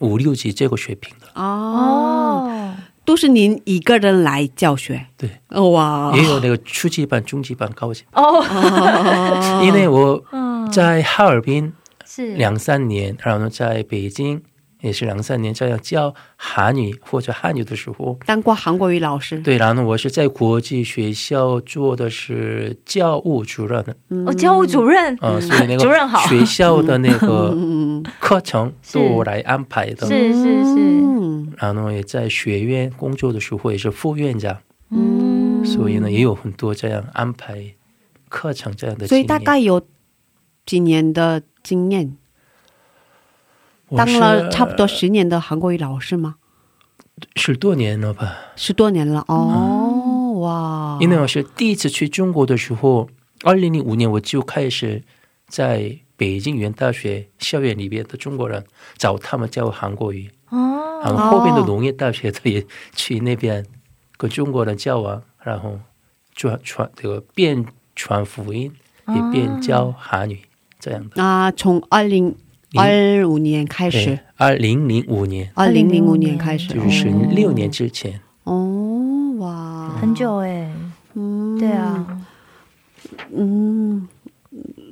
[0.00, 2.74] 五六级这个水平的，哦，哦，
[3.04, 5.06] 都是您一个人来教学？
[5.16, 9.62] 对，哦哇，也有那个初级班、中级班、高级哦，哦。
[9.64, 11.72] 因为我嗯，在哈尔滨
[12.04, 12.34] 是。
[12.34, 14.42] 两三年，然后在北京
[14.80, 23.84] 也是两三年这样教韩语或者汉语的时候，当过韩国语老师，对，然后我是在国际学校做的是教务主任，
[24.26, 26.22] 哦，教务主任，呃，所以那个主任好。
[26.22, 28.04] 个学校的那个嗯。
[28.20, 30.06] 课程都我来安排的。
[30.06, 31.52] 是是是，嗯。
[31.56, 34.58] 然后也在学院工作的时候也是副院长，
[34.90, 37.64] 嗯，所以呢也有很多这样安排
[38.28, 39.06] 课程这样的。
[39.06, 39.80] 所以大概有
[40.66, 42.16] 几年的经验，
[43.94, 46.36] 当了差不多十年的韩国语老师吗？
[47.36, 48.36] 十多年了吧。
[48.56, 50.98] 十多年了哦，哇！
[51.00, 53.08] 因为我是第一次去中国的时候，
[53.42, 55.02] 二零零五年我就开始
[55.46, 58.64] 在北京语言大学校园里边的中国人
[58.96, 63.64] 找他们教韩国语，哦，然后后边的农业大学的也去那边
[64.16, 65.78] 跟中国人交往，然后
[66.34, 67.64] 传传这个变
[67.94, 68.70] 传福音
[69.08, 70.40] 也变教韩语
[70.78, 71.22] 这样的。
[71.22, 72.34] 啊，从二零
[72.76, 75.50] 二五年开始，，二零零五年。
[75.54, 80.70] 二零零五年开始，就是哦六年之前，哦，哇，很久哎，
[81.14, 81.58] 嗯。
[81.58, 82.20] 对啊，
[83.34, 84.06] 嗯，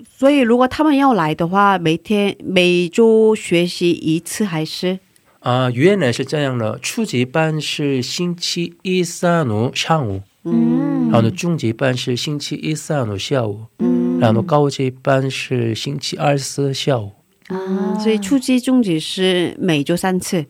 [0.08, 4.98] 所以如果他们要来的话，每天每周学习一次还是？
[5.40, 11.10] 啊、原来是这样的，初级班是星期一、三、五上午，嗯。
[11.10, 14.18] 然后呢，中级班是星期一、三、五下午，嗯。
[14.18, 17.10] 然后，高级班是星期二、四下午。
[17.48, 20.46] 嗯，所以初级、中级是每周三次，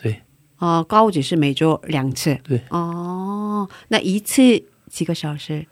[0.00, 0.22] 对，
[0.58, 2.38] 哦、高级是每周两次。
[2.42, 4.42] 对，哦，那一次
[4.88, 5.66] 几个小时？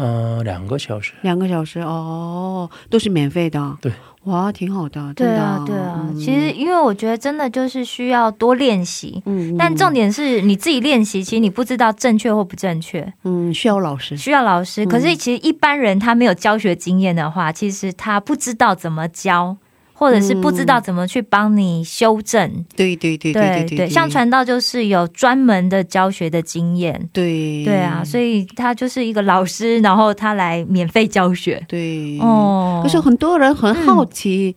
[0.00, 1.12] 嗯、两个小时。
[1.22, 3.76] 两个小时哦，都是免费的。
[3.80, 3.92] 对，
[4.24, 9.20] 哇，挺好的，对真的啊对啊，嗯其实因为我觉得真的就是需要多练习。
[9.26, 14.16] 嗯但重点是你自己练习，其实你不知道正确或不正确，嗯需要老师。
[14.16, 14.86] 需要老师。
[14.86, 19.56] 可是其实一般人他没有教学经验的话，其实他不知道怎么教，
[19.98, 22.64] 或者是不知道怎么去帮你修正。
[22.76, 27.08] 对对对对对对，像传道就是有专门的教学的经验。
[27.12, 27.64] 对。
[27.64, 31.60] 对啊，所以他就是一个老师，然后他来免费教学。
[31.66, 32.16] 对。
[32.20, 34.54] 哦，可是很多人很好奇，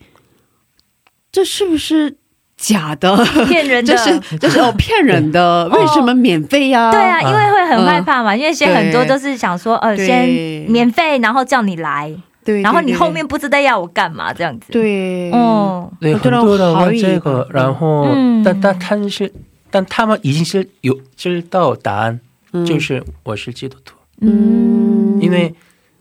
[1.31, 2.15] 这是不是
[2.55, 3.17] 假的？
[3.47, 6.91] 骗人的，就是就是哦骗人的， 为什么免费呀？
[6.91, 10.29] 对啊，因为会很害嗯怕嘛，因为现在很多都是想说，呃，先
[10.69, 12.13] 免费，然后叫你来，
[12.43, 18.43] 对，然后你后面不知道要我干嘛这样子。，对，嗯，对，很多人很多人好意问这个，然后，嗯。
[18.43, 19.31] 但但他是，
[19.69, 22.19] 但他们已经是有知道答案，
[22.53, 22.65] 嗯。
[22.65, 25.53] 就是我是基督徒，嗯，因为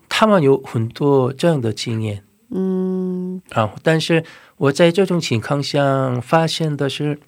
[0.09, 3.41] 他们有很多这样的经验，嗯。
[3.49, 4.23] 然后，但是
[4.57, 7.19] 我在这种情况下发现的是，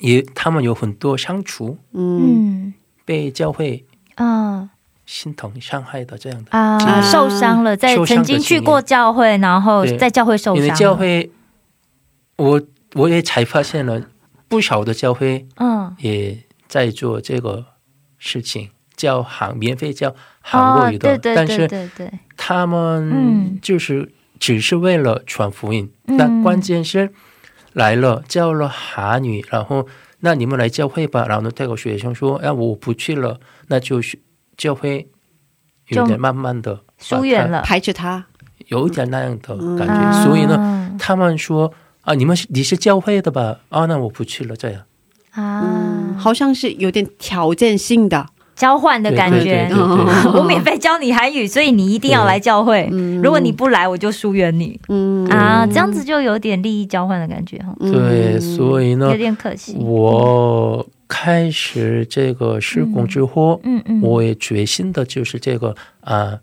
[0.00, 2.20] 也他们有很多相处嗯。
[2.68, 2.74] 嗯。
[3.06, 3.84] 被教会
[4.14, 4.70] 啊
[5.06, 11.30] 心疼伤害的这样的，啊，啊受伤了，在曾经去过教会，然后在教会受因为伤，教会，
[12.36, 12.62] 我
[12.94, 14.02] 我也才发现了
[14.48, 17.64] 不少的教会嗯，也在做这个
[18.18, 26.16] 事情，教韩免费教韩国语的，哦对对对但是他们嗯就是只是为了传福音，嗯。
[26.16, 27.12] 但关键是
[27.72, 29.86] 来了教了韩语，然后
[30.20, 34.18] 那你们来教会吧，然后呢，这个学生说，哎，我不去了，那就是
[34.56, 35.08] 教会
[35.88, 38.24] 有点慢慢的疏远，了，排斥他，
[38.68, 43.58] 有一点那样的感觉，啊所以呢，他们说啊，你们是你是教会的吧？
[43.68, 44.82] 啊，那我不去了，这样。
[45.32, 45.62] 啊。
[45.64, 49.66] 嗯，，好像是有点条件性的，交换的感觉。
[49.68, 49.68] 对。
[49.68, 52.88] 对对对 我免费教你韩语，所以你一定要来教会。
[53.22, 54.78] 如果你不来，我就疏远你。
[54.88, 55.26] 嗯。
[55.28, 59.76] 啊，这样子就有点利益交换的感觉哈，对，所以呢有，点可惜。
[59.80, 66.40] 我开始这个施工之后，嗯嗯，我也决心的就是这个啊、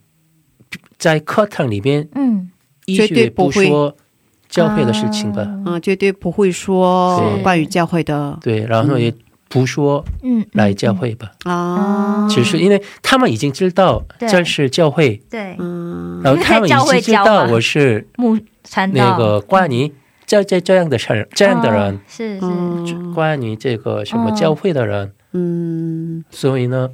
[0.97, 2.49] 在课堂里面嗯
[2.86, 3.67] 一绝对不不会。
[3.67, 3.95] 说
[4.47, 5.74] 教会的事情吧，啊。
[5.74, 9.13] 啊，绝对不会说关于教会的对，然后也
[9.49, 15.55] 不说嗯，来教会吧，啊，只是因为他们已经知道这是教会，对。
[15.59, 16.22] 嗯。
[16.24, 18.38] 然后他们已经知道 我是木
[18.93, 19.91] 那个关于
[20.32, 22.45] 这这这样的事儿这样的人哦，是是。
[22.45, 23.13] 嗯。
[23.13, 26.23] 关于这个什么哦教会的人，嗯。
[26.29, 26.89] 所以呢，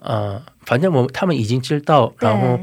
[0.00, 2.60] 呃，反正我他们已经知道，然后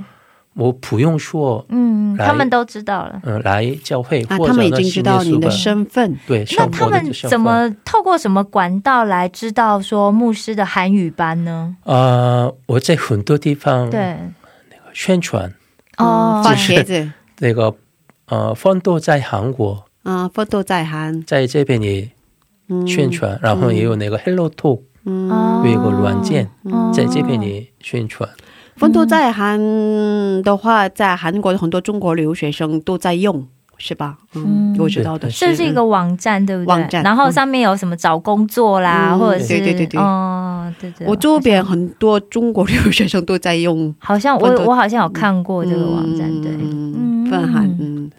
[0.54, 3.20] 我不用说，嗯，他们都知道了。
[3.26, 11.76] 嗯、来教会啊，或者呢他们已经知道你的身份，对，那他们怎么透过什么管道来知道说牧师的韩语班呢？
[11.84, 14.16] 呃，我在很多地方对，
[14.94, 15.54] 宣传
[15.98, 17.76] 哦嗯发帖子，那个
[18.28, 22.10] 呃，奋斗在韩国，啊，奋斗在韩，在这边也
[22.70, 22.86] 嗯。
[22.88, 28.28] 宣传，然后也有那个 Hello Talk 嗯，哦有一个软件，哦在这边也宣传。
[28.76, 29.58] 奋斗在韩
[30.44, 33.48] 的话，在韩国的很多中国留学生都在用，
[33.78, 34.18] 是吧？
[34.36, 34.76] 嗯，嗯。
[34.80, 35.46] 我知道的是。
[35.46, 36.68] 这是一个网站，对不对？
[36.68, 39.86] 网站然后上面有什么找工作啦，嗯或者是对对对。
[39.88, 41.08] 对哦，对对。
[41.08, 48.10] 我周边很多中国留学生都在用好像我我好像有看过这个网站，对，嗯，泛韩，嗯，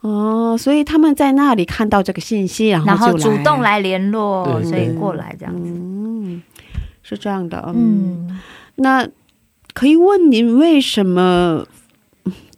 [0.00, 5.70] 哦，所以他们在那里看到这个信息，然然后主动，来联络，对所以过来这样子。
[5.70, 6.42] 嗯，
[7.02, 8.40] 是这样的，嗯，嗯，
[8.76, 9.06] 那
[9.74, 11.64] 可以问您为什么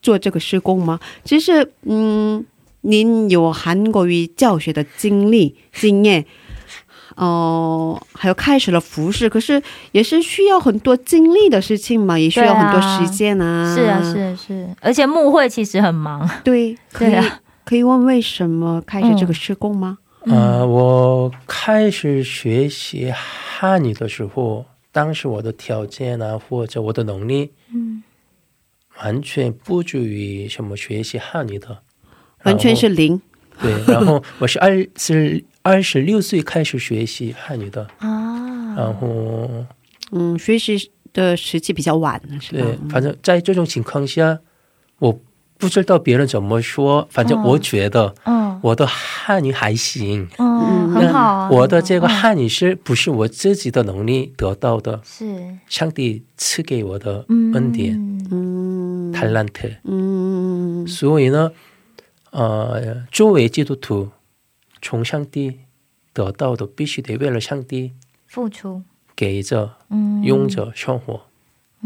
[0.03, 0.99] 做这个施工吗？
[1.25, 2.45] 其实，嗯，
[2.83, 6.25] 您有韩国语教学的经历经验。
[7.17, 13.77] 哦、还有开始了服饰，可是也是需要很多精力的事情嘛，也需要很多时间啊。
[13.77, 19.99] 是啊，是啊是，而且幕会其实很忙，对， 可以、对啊可以问为什么开始这个施工吗？
[20.25, 28.03] 呃，我开始学习汉语的时候，当时我的条件啊，或者我的能力，嗯，
[29.03, 31.79] 完全不足于什么学习汉语的，
[32.45, 33.21] 完全是零。
[33.61, 33.73] 对。
[33.87, 39.65] 然后我是二十二十六岁开始学习汉语的，啊，然后
[40.13, 42.63] 嗯，学习的时期比较晚了，是吧？
[42.63, 44.39] 对，反正在这种情况下，
[44.99, 45.21] 我
[45.59, 50.29] 不知道别人怎么说，反正我觉得嗯我的汉语还行。
[50.39, 55.01] 嗯，很好啊，我的这个汉语是不是我自己的能力得到的？
[55.05, 57.95] 是上帝赐给我的嗯恩典、
[58.31, 58.80] 嗯
[59.13, 59.77] talent。
[59.85, 61.53] 嗯所以呢，
[62.31, 64.11] 呃，作为基督徒，
[64.81, 65.61] 从上帝
[66.13, 67.93] 得到的必须得为了上帝
[68.27, 68.83] 付出，
[69.15, 71.21] 给着、嗯，用着生活，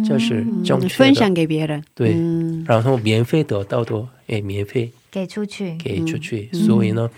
[0.04, 0.88] 这是正确的。
[0.88, 1.82] 分享给别人。
[1.94, 2.14] 对。
[2.14, 2.64] 嗯。
[2.66, 4.92] 然后免费得到的也免费。
[5.10, 6.50] 给出去，给出去。
[6.52, 7.10] 所以呢，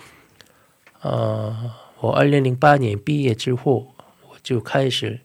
[1.01, 3.95] 呃，我二零零八年毕业之后，
[4.29, 5.21] 我就开始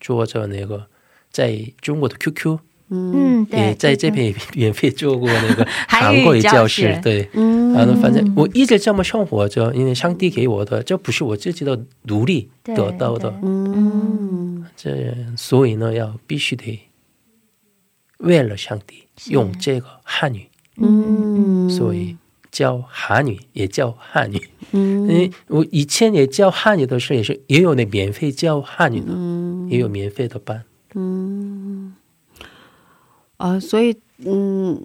[0.00, 0.86] 做着那个
[1.30, 2.58] 在中国的 QQ，
[2.90, 4.32] 嗯，对，也在这对。
[4.32, 7.28] 边 免费做过那个 韩语韩国语教室，对。
[7.32, 7.72] 嗯。
[7.72, 16.78] 然后反正我一直这么生活着，因为上帝给我的，这不是我自己的努力得到的，嗯这所以呢，要必须得
[18.18, 22.16] 为了上帝用这个汉语，嗯，所以
[22.52, 24.40] 教韩语也教汉语。
[24.70, 30.62] 嗯因为我以前也教汉语的时候，也是也有那免费教汉语的，嗯也有免费的班。
[33.36, 34.80] 啊，所以嗯，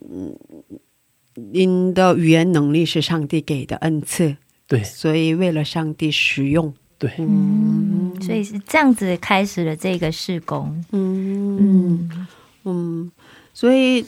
[1.33, 4.35] 您的语言能力是上帝给的恩赐，
[4.67, 4.83] 对。
[4.83, 6.73] 所以为了上帝使用。
[6.97, 11.57] 对，嗯，所以是这样子开始了这个施工，嗯。
[11.57, 12.27] 嗯。
[12.65, 13.11] 嗯，
[13.53, 14.05] 所以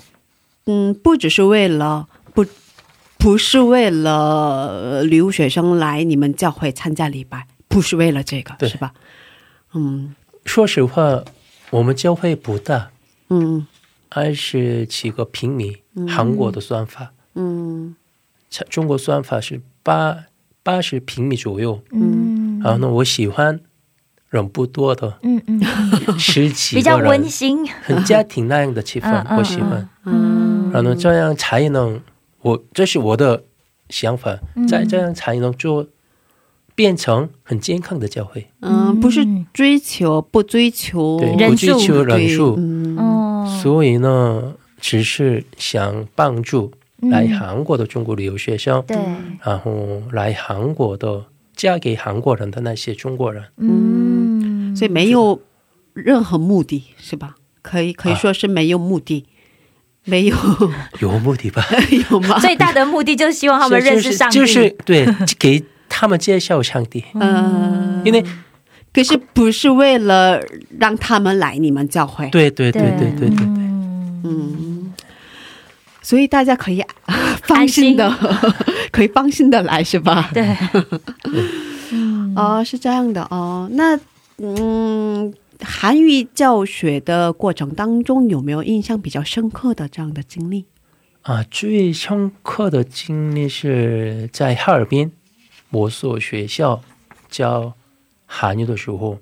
[0.65, 2.45] 嗯，不只是为了不
[3.17, 8.93] 不是为了呃留学生来你们教会参加礼拜，不是为了这个，是吧？
[9.73, 10.13] 嗯。
[10.43, 11.23] 说实话，
[11.69, 12.89] 我们教会不大，
[13.29, 13.65] 嗯
[14.13, 17.13] 二十几个平米，韩国的算法。
[17.35, 17.95] 嗯。
[18.69, 20.25] 中国算法是八
[20.61, 22.59] 八十平米左右，嗯。
[22.61, 23.59] 然后呢，我喜欢
[24.29, 25.61] 人不多的，嗯嗯，
[26.19, 29.89] 十几比较，温馨，很家庭那样的气氛，嗯嗯我喜欢。
[30.05, 30.69] 嗯。
[30.73, 32.01] 然后呢，这样才能，
[32.41, 33.45] 我这是我的
[33.89, 34.67] 想法，嗯。
[34.67, 35.87] 在这样才能做
[36.75, 42.97] 变成很健康的教会，嗯，不是追求不追求不追求人数，嗯
[43.45, 46.71] 哦，所以呢，只是想帮助
[47.01, 48.97] 来嗯韩国的中国留学生，对，
[49.43, 51.25] 然后来韩国的
[51.55, 53.43] 嫁给韩国人的那些中国人。
[53.57, 55.41] 嗯，所以没有
[55.93, 57.35] 任何目的，是吧？
[57.61, 59.25] 可以可以啊说是没有目的，
[60.05, 60.35] 没有
[60.99, 61.63] 有目的吧？
[62.09, 62.39] 有吗？
[62.39, 65.05] 最大的目的就是希望他们认识上帝，就是就是对，
[65.37, 68.23] 给他们介绍上帝，嗯，因为
[68.93, 70.41] 可是不是为了
[70.77, 73.11] 让他们来你们教会，，对对对对。
[73.11, 73.45] 对对，对。
[74.23, 74.93] 嗯，
[76.01, 76.83] 所以大家可以
[77.43, 78.09] 放心的，
[78.91, 80.29] 可以放心的来，是吧？
[80.33, 80.57] 对，
[81.91, 82.33] 嗯。
[82.35, 83.69] 哦，是这样的哦。
[83.73, 83.99] 那
[84.37, 90.65] 嗯，韩语教学的过程当中，有没有印象比较深刻的这样的经历？
[91.23, 95.11] 啊，最深刻的经历是在哈尔滨
[95.69, 96.81] 某所学校
[97.29, 97.73] 教
[98.33, 99.17] 韩语的时候，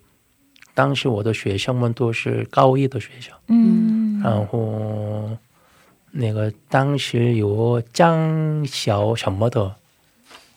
[0.75, 5.29] 当时我的学生们都是高一的学生，嗯然后
[6.11, 9.75] 那个当时有张小什么的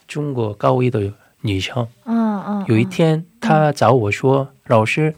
[0.07, 5.15] 中国高一的女生，嗯嗯，有一天她找我说：“老师，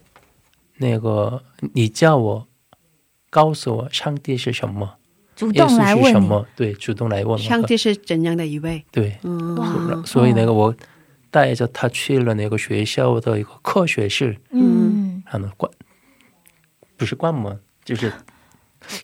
[0.77, 2.47] 那个你叫我
[3.31, 4.95] 告诉我上帝是什么。”
[5.35, 6.47] 主耶稣动来问，是什么？
[6.55, 7.39] 对，主动来问我。
[7.39, 8.85] 上帝是怎样的一位？
[8.93, 9.19] 对，
[10.07, 10.73] 所以那个我
[11.35, 15.69] 带着他去了那个学校的一个科学室，嗯然后关
[16.97, 18.13] 不是关门，就是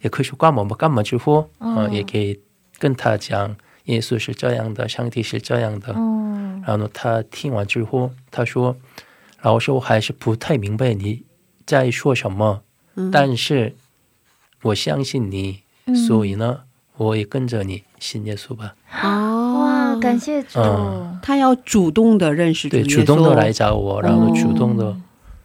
[0.01, 0.77] 也可以说关门吧。
[0.79, 2.41] 关门之后，哦嗯、也可以
[2.79, 3.57] 跟他讲
[3.87, 5.93] 耶稣是这样的，上帝是这样的。
[5.93, 8.77] 哦，然后呢，他听完之后，他说
[9.43, 11.25] ：“老师，我还是不太明白你
[11.67, 12.63] 在说什么，
[12.95, 13.75] 嗯但是
[14.63, 16.61] 我相信你，嗯所以呢，
[16.97, 18.77] 我也跟着你信耶稣吧。
[20.01, 21.19] 感谢主，嗯。
[21.23, 24.97] 他要主动的认识主对，主动的来找我，然后，主动的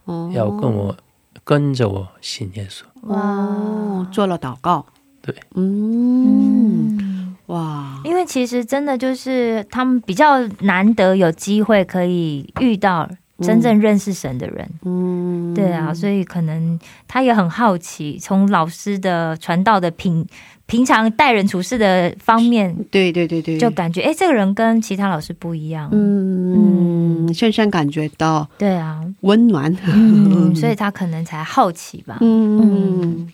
[0.05, 0.31] 哦。
[0.33, 0.95] 要跟我
[1.43, 2.83] 跟着我信耶稣。
[3.07, 4.85] 哇，做了祷告，
[5.21, 7.35] 对，嗯，嗯。
[7.47, 13.07] 哇，因为其实真的就是他们比较难得有机会可以遇到
[13.39, 20.25] 真正认识神的人，嗯，对啊，所以可能他也很好奇，从老师的传道的平
[20.67, 33.31] 平常待人处事的方面，对对对对，就感觉哎，这个人跟其他老师不一样，嗯，深深感觉到对啊，温暖，嗯， 所以他可能才好奇吧，嗯，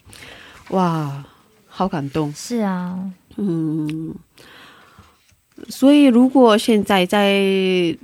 [0.69, 1.23] 哇，
[1.67, 2.99] 好感动，是啊，
[3.37, 4.13] 嗯，
[5.69, 7.41] 所以如果现在在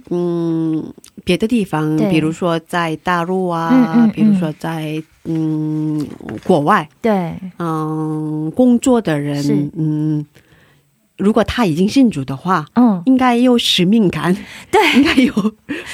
[0.09, 0.93] 嗯
[1.23, 4.11] 别的地方，比如说在大陆啊，嗯嗯嗯。
[4.11, 6.05] 比如说在嗯
[6.43, 10.25] 国外，对，嗯工作的人，嗯，
[11.17, 14.35] 如果他已经信主的话，嗯，应该有使命感，
[14.71, 15.33] 对，应该有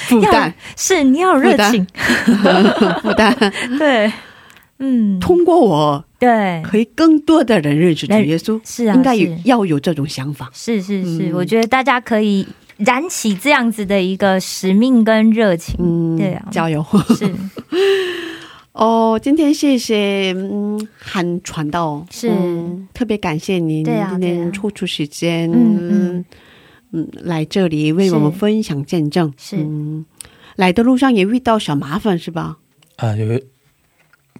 [0.06, 1.86] 负担，是你要有热情，
[3.02, 3.36] 负担。
[3.78, 4.12] 对，
[4.78, 10.50] 嗯，通过我，对，可以更多的人认识主耶稣，是啊，应该有要有这种想法。
[10.52, 11.32] 是是是，嗯。
[11.34, 12.46] 我觉得大家可以
[12.78, 15.76] 燃起这样子的一个使命跟热情。
[15.78, 16.48] 嗯，对啊。
[16.50, 16.84] 加油！
[17.16, 17.30] 是。
[18.72, 22.30] 哦，今天谢谢嗯韩传道，是。
[22.30, 26.24] 嗯特别感谢您啊今天抽出时间，嗯嗯
[26.92, 27.08] 嗯。
[27.22, 29.32] 来这里为我们分享见证。
[29.36, 29.56] 是。
[29.58, 30.04] 嗯，
[30.56, 32.56] 来的路上也遇到小麻烦是吧？
[32.96, 33.40] 啊，有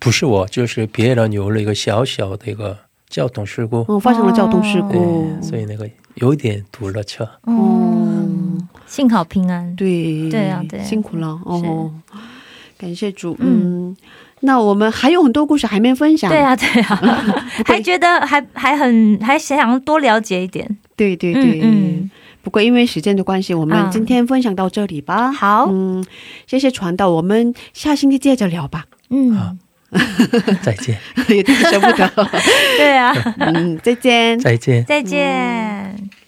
[0.05, 2.77] 不是我，就是别人有了一个小小的一个
[3.09, 7.27] 交通事故，嗯，发生了交通事对故，所以那个有一点堵了车。
[7.47, 9.75] 嗯，幸好平安。
[9.75, 11.91] 对对啊对啊辛苦了哦，
[12.77, 13.35] 感谢主。
[13.41, 13.97] 嗯，
[14.41, 16.31] 那我们还有很多故事还没分享。
[16.31, 17.01] 对啊，对啊，
[17.65, 20.77] 还觉得还还很还想要多了解一点。
[20.95, 21.61] 对对对。
[21.63, 22.11] 嗯
[22.43, 25.33] 不过因为时间的关系，我们啊今天分享到这里吧。
[25.33, 26.05] 好嗯，
[26.47, 28.85] 谢谢传道，我们下星期接着聊吧。
[29.09, 29.59] 嗯，
[30.63, 32.09] 再见， 有点舍不得。
[32.79, 34.39] 对啊，嗯，再见。
[34.39, 34.85] 再见。
[34.85, 36.24] 再见。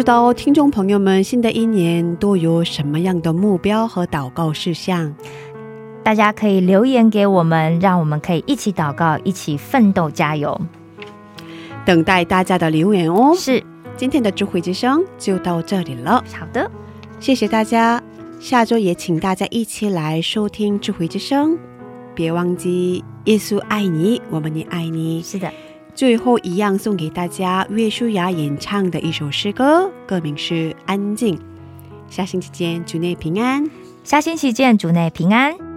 [0.00, 5.14] 知道听众朋友们新的一年都有什么样的目标和祷告事项？
[6.02, 10.58] 大家可以留言给我们，让我们可以一起祷告，一起奋斗，加油。
[11.84, 13.34] 等待大家的留言哦。
[13.36, 13.62] 是
[13.94, 16.70] 今天的智慧之声就到这里了，好的，
[17.20, 18.02] 谢谢大家。
[18.38, 21.58] 下周也请大家一起来收听智慧之声，
[22.14, 25.22] 别忘记耶稣爱你，我们也爱你。
[25.22, 25.52] 是的，
[26.00, 31.36] 最后一样送给大家岳舒雅演唱的一首诗歌，歌名是《安静》。
[32.08, 33.70] 下星期见，主内平安。
[34.02, 35.69] 下星期见，主内平安。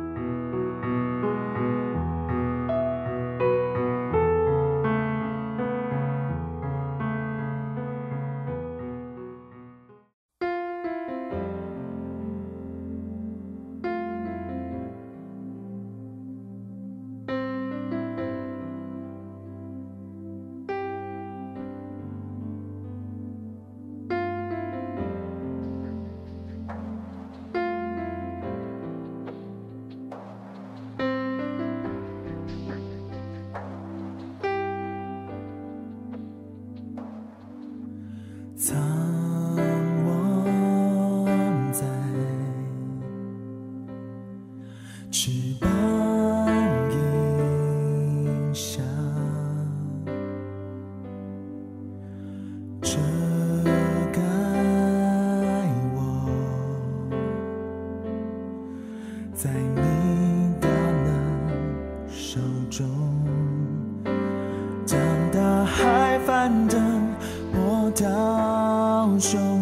[69.19, 69.52] 汹涌，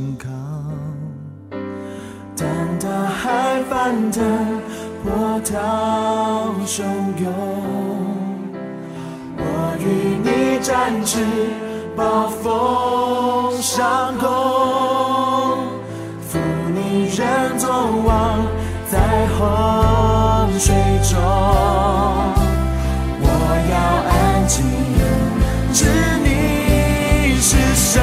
[0.00, 0.30] 心靠，
[2.34, 2.48] 当
[2.78, 4.24] 大海翻腾，
[5.04, 6.82] 波涛汹
[7.22, 7.30] 涌，
[9.36, 9.44] 我
[9.78, 9.84] 与
[10.24, 11.20] 你展翅
[11.94, 14.26] 暴风上空，
[16.30, 16.38] 负
[16.74, 17.68] 你人作
[18.06, 18.40] 王，
[18.90, 18.96] 在
[19.36, 19.38] 洪
[20.58, 20.74] 水
[21.10, 21.20] 中，
[23.20, 23.24] 我
[23.70, 23.76] 要
[24.08, 24.64] 安静，
[25.74, 25.84] 知
[26.24, 28.00] 你是谁。